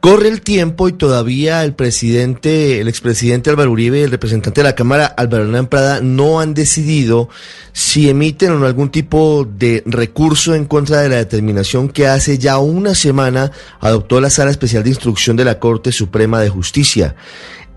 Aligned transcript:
Corre 0.00 0.28
el 0.28 0.42
tiempo 0.42 0.88
y 0.88 0.92
todavía 0.92 1.64
el 1.64 1.74
presidente, 1.74 2.80
el 2.80 2.86
expresidente 2.86 3.50
Álvaro 3.50 3.72
Uribe 3.72 3.98
y 3.98 4.02
el 4.02 4.12
representante 4.12 4.60
de 4.60 4.68
la 4.68 4.76
Cámara 4.76 5.06
Álvaro 5.06 5.42
Hernán 5.42 5.66
Prada 5.66 6.00
no 6.00 6.38
han 6.38 6.54
decidido 6.54 7.28
si 7.72 8.08
emiten 8.08 8.52
o 8.52 8.58
no 8.60 8.66
algún 8.66 8.90
tipo 8.90 9.44
de 9.44 9.82
recurso 9.86 10.54
en 10.54 10.66
contra 10.66 11.00
de 11.00 11.08
la 11.08 11.16
determinación 11.16 11.88
que 11.88 12.06
hace 12.06 12.38
ya 12.38 12.58
una 12.58 12.94
semana 12.94 13.50
adoptó 13.80 14.20
la 14.20 14.30
Sala 14.30 14.52
Especial 14.52 14.84
de 14.84 14.90
Instrucción 14.90 15.36
de 15.36 15.44
la 15.44 15.58
Corte 15.58 15.90
Suprema 15.90 16.40
de 16.40 16.48
Justicia. 16.48 17.16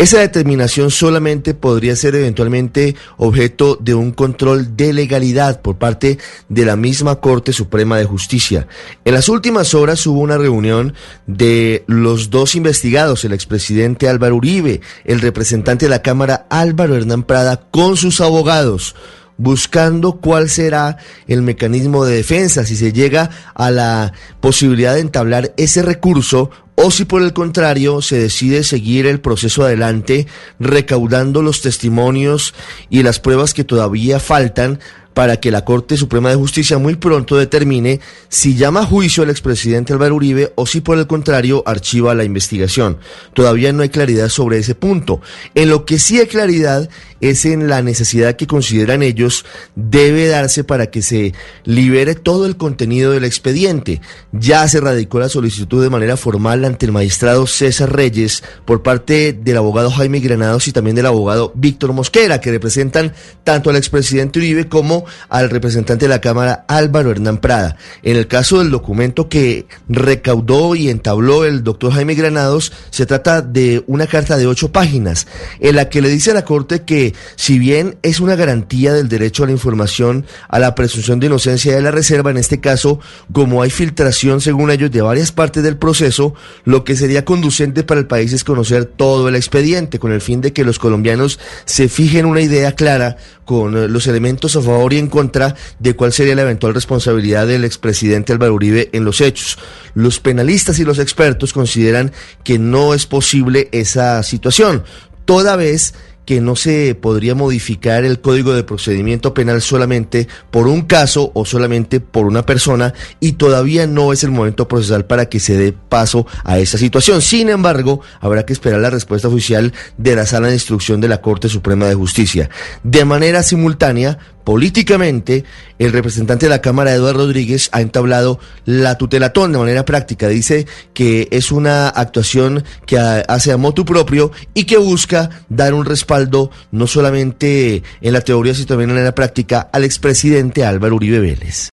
Esa 0.00 0.20
determinación 0.20 0.90
solamente 0.90 1.52
podría 1.52 1.94
ser 1.94 2.14
eventualmente 2.14 2.96
objeto 3.18 3.76
de 3.78 3.94
un 3.94 4.12
control 4.12 4.74
de 4.74 4.94
legalidad 4.94 5.60
por 5.60 5.76
parte 5.76 6.16
de 6.48 6.64
la 6.64 6.74
misma 6.74 7.16
Corte 7.16 7.52
Suprema 7.52 7.98
de 7.98 8.06
Justicia. 8.06 8.66
En 9.04 9.12
las 9.12 9.28
últimas 9.28 9.74
horas 9.74 10.06
hubo 10.06 10.20
una 10.20 10.38
reunión 10.38 10.94
de 11.26 11.84
los 11.86 12.30
dos 12.30 12.54
investigados, 12.54 13.26
el 13.26 13.34
expresidente 13.34 14.08
Álvaro 14.08 14.36
Uribe, 14.36 14.80
el 15.04 15.20
representante 15.20 15.84
de 15.84 15.90
la 15.90 16.00
Cámara 16.00 16.46
Álvaro 16.48 16.96
Hernán 16.96 17.24
Prada, 17.24 17.60
con 17.70 17.98
sus 17.98 18.22
abogados 18.22 18.94
buscando 19.36 20.20
cuál 20.20 20.50
será 20.50 20.98
el 21.26 21.40
mecanismo 21.40 22.04
de 22.04 22.16
defensa, 22.16 22.66
si 22.66 22.76
se 22.76 22.92
llega 22.92 23.30
a 23.54 23.70
la 23.70 24.12
posibilidad 24.40 24.94
de 24.94 25.00
entablar 25.00 25.54
ese 25.56 25.80
recurso 25.80 26.50
o 26.82 26.90
si 26.90 27.04
por 27.04 27.20
el 27.20 27.34
contrario 27.34 28.00
se 28.00 28.16
decide 28.16 28.64
seguir 28.64 29.06
el 29.06 29.20
proceso 29.20 29.64
adelante 29.64 30.26
recaudando 30.58 31.42
los 31.42 31.60
testimonios 31.60 32.54
y 32.88 33.02
las 33.02 33.20
pruebas 33.20 33.52
que 33.52 33.64
todavía 33.64 34.18
faltan 34.18 34.80
para 35.20 35.36
que 35.36 35.50
la 35.50 35.66
Corte 35.66 35.98
Suprema 35.98 36.30
de 36.30 36.36
Justicia 36.36 36.78
muy 36.78 36.96
pronto 36.96 37.36
determine 37.36 38.00
si 38.30 38.56
llama 38.56 38.80
a 38.80 38.86
juicio 38.86 39.22
al 39.22 39.28
expresidente 39.28 39.92
Álvaro 39.92 40.14
Uribe 40.14 40.54
o 40.54 40.64
si 40.64 40.80
por 40.80 40.96
el 40.96 41.06
contrario 41.06 41.62
archiva 41.66 42.14
la 42.14 42.24
investigación. 42.24 42.96
Todavía 43.34 43.70
no 43.74 43.82
hay 43.82 43.90
claridad 43.90 44.30
sobre 44.30 44.56
ese 44.56 44.74
punto. 44.74 45.20
En 45.54 45.68
lo 45.68 45.84
que 45.84 45.98
sí 45.98 46.18
hay 46.18 46.26
claridad 46.26 46.88
es 47.20 47.44
en 47.44 47.68
la 47.68 47.82
necesidad 47.82 48.36
que 48.36 48.46
consideran 48.46 49.02
ellos 49.02 49.44
debe 49.76 50.26
darse 50.26 50.64
para 50.64 50.90
que 50.90 51.02
se 51.02 51.34
libere 51.64 52.14
todo 52.14 52.46
el 52.46 52.56
contenido 52.56 53.12
del 53.12 53.24
expediente. 53.24 54.00
Ya 54.32 54.66
se 54.68 54.80
radicó 54.80 55.20
la 55.20 55.28
solicitud 55.28 55.82
de 55.82 55.90
manera 55.90 56.16
formal 56.16 56.64
ante 56.64 56.86
el 56.86 56.92
magistrado 56.92 57.46
César 57.46 57.94
Reyes 57.94 58.42
por 58.64 58.82
parte 58.82 59.34
del 59.34 59.58
abogado 59.58 59.90
Jaime 59.90 60.20
Granados 60.20 60.66
y 60.66 60.72
también 60.72 60.96
del 60.96 61.06
abogado 61.06 61.52
Víctor 61.54 61.92
Mosquera, 61.92 62.40
que 62.40 62.50
representan 62.50 63.12
tanto 63.44 63.68
al 63.68 63.76
expresidente 63.76 64.38
Uribe 64.38 64.68
como 64.68 65.04
al 65.28 65.50
representante 65.50 66.06
de 66.06 66.10
la 66.10 66.20
Cámara 66.20 66.64
Álvaro 66.68 67.10
Hernán 67.10 67.38
Prada. 67.38 67.76
En 68.02 68.16
el 68.16 68.26
caso 68.26 68.58
del 68.58 68.70
documento 68.70 69.28
que 69.28 69.66
recaudó 69.88 70.74
y 70.74 70.88
entabló 70.88 71.44
el 71.44 71.64
doctor 71.64 71.92
Jaime 71.92 72.14
Granados, 72.14 72.72
se 72.90 73.06
trata 73.06 73.42
de 73.42 73.84
una 73.86 74.06
carta 74.06 74.36
de 74.36 74.46
ocho 74.46 74.72
páginas 74.72 75.26
en 75.60 75.76
la 75.76 75.88
que 75.88 76.00
le 76.00 76.08
dice 76.08 76.30
a 76.30 76.34
la 76.34 76.44
Corte 76.44 76.82
que 76.82 77.14
si 77.36 77.58
bien 77.58 77.98
es 78.02 78.20
una 78.20 78.36
garantía 78.36 78.92
del 78.92 79.08
derecho 79.08 79.44
a 79.44 79.46
la 79.46 79.52
información, 79.52 80.26
a 80.48 80.58
la 80.58 80.74
presunción 80.74 81.20
de 81.20 81.26
inocencia 81.26 81.74
de 81.74 81.82
la 81.82 81.90
reserva, 81.90 82.30
en 82.30 82.36
este 82.36 82.60
caso, 82.60 83.00
como 83.32 83.62
hay 83.62 83.70
filtración 83.70 84.40
según 84.40 84.70
ellos 84.70 84.90
de 84.90 85.02
varias 85.02 85.32
partes 85.32 85.62
del 85.62 85.76
proceso, 85.76 86.34
lo 86.64 86.84
que 86.84 86.96
sería 86.96 87.24
conducente 87.24 87.82
para 87.84 88.00
el 88.00 88.06
país 88.06 88.32
es 88.32 88.44
conocer 88.44 88.84
todo 88.84 89.28
el 89.28 89.36
expediente 89.36 89.98
con 89.98 90.12
el 90.12 90.20
fin 90.20 90.40
de 90.40 90.52
que 90.52 90.64
los 90.64 90.78
colombianos 90.78 91.38
se 91.64 91.88
fijen 91.88 92.26
una 92.26 92.40
idea 92.40 92.72
clara 92.72 93.16
con 93.44 93.92
los 93.92 94.06
elementos 94.06 94.54
a 94.54 94.60
favor 94.60 94.89
y 94.92 94.98
en 94.98 95.08
contra 95.08 95.54
de 95.78 95.94
cuál 95.94 96.12
sería 96.12 96.34
la 96.34 96.42
eventual 96.42 96.74
responsabilidad 96.74 97.46
del 97.46 97.64
expresidente 97.64 98.32
Álvaro 98.32 98.54
Uribe 98.54 98.90
en 98.92 99.04
los 99.04 99.20
hechos. 99.20 99.58
Los 99.94 100.20
penalistas 100.20 100.78
y 100.78 100.84
los 100.84 100.98
expertos 100.98 101.52
consideran 101.52 102.12
que 102.44 102.58
no 102.58 102.94
es 102.94 103.06
posible 103.06 103.68
esa 103.72 104.22
situación, 104.22 104.84
toda 105.24 105.56
vez 105.56 105.94
que 106.30 106.40
no 106.40 106.54
se 106.54 106.94
podría 106.94 107.34
modificar 107.34 108.04
el 108.04 108.20
código 108.20 108.52
de 108.52 108.62
procedimiento 108.62 109.34
penal 109.34 109.60
solamente 109.60 110.28
por 110.52 110.68
un 110.68 110.82
caso 110.82 111.32
o 111.34 111.44
solamente 111.44 111.98
por 111.98 112.26
una 112.26 112.46
persona 112.46 112.94
y 113.18 113.32
todavía 113.32 113.88
no 113.88 114.12
es 114.12 114.22
el 114.22 114.30
momento 114.30 114.68
procesal 114.68 115.06
para 115.06 115.26
que 115.26 115.40
se 115.40 115.56
dé 115.56 115.72
paso 115.72 116.28
a 116.44 116.60
esa 116.60 116.78
situación. 116.78 117.20
Sin 117.20 117.48
embargo, 117.48 118.00
habrá 118.20 118.46
que 118.46 118.52
esperar 118.52 118.80
la 118.80 118.90
respuesta 118.90 119.26
oficial 119.26 119.72
de 119.96 120.14
la 120.14 120.24
sala 120.24 120.46
de 120.46 120.54
instrucción 120.54 121.00
de 121.00 121.08
la 121.08 121.20
Corte 121.20 121.48
Suprema 121.48 121.86
de 121.86 121.96
Justicia. 121.96 122.48
De 122.84 123.04
manera 123.04 123.42
simultánea, 123.42 124.18
políticamente, 124.44 125.44
el 125.78 125.92
representante 125.92 126.46
de 126.46 126.50
la 126.50 126.60
Cámara, 126.60 126.92
Eduardo 126.92 127.24
Rodríguez, 127.24 127.68
ha 127.72 127.80
entablado 127.80 128.38
la 128.64 128.98
tutelatón 128.98 129.52
de 129.52 129.58
manera 129.58 129.84
práctica. 129.84 130.28
Dice 130.28 130.66
que 130.94 131.28
es 131.30 131.52
una 131.52 131.88
actuación 131.88 132.64
que 132.86 132.98
hace 132.98 133.52
a 133.52 133.56
motu 133.56 133.84
propio 133.84 134.32
y 134.54 134.64
que 134.64 134.76
busca 134.76 135.30
dar 135.48 135.74
un 135.74 135.84
respaldo 135.84 136.50
no 136.70 136.86
solamente 136.86 137.82
en 138.00 138.12
la 138.12 138.20
teoría, 138.20 138.54
sino 138.54 138.66
también 138.66 138.90
en 138.90 139.04
la 139.04 139.14
práctica 139.14 139.68
al 139.72 139.84
expresidente 139.84 140.64
Álvaro 140.64 140.96
Uribe 140.96 141.20
Vélez. 141.20 141.68